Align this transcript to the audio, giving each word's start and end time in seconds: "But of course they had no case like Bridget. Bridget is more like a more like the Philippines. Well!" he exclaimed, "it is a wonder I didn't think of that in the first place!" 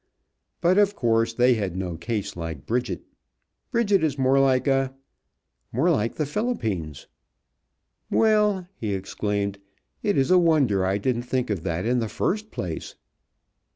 "But 0.61 0.79
of 0.79 0.95
course 0.95 1.31
they 1.31 1.53
had 1.53 1.77
no 1.77 1.95
case 1.95 2.35
like 2.35 2.65
Bridget. 2.65 3.03
Bridget 3.71 4.03
is 4.03 4.17
more 4.17 4.39
like 4.39 4.65
a 4.65 4.95
more 5.71 5.91
like 5.91 6.15
the 6.15 6.25
Philippines. 6.25 7.05
Well!" 8.09 8.67
he 8.73 8.95
exclaimed, 8.95 9.59
"it 10.01 10.17
is 10.17 10.31
a 10.31 10.39
wonder 10.39 10.83
I 10.83 10.97
didn't 10.97 11.21
think 11.21 11.51
of 11.51 11.61
that 11.65 11.85
in 11.85 11.99
the 11.99 12.09
first 12.09 12.49
place!" 12.49 12.95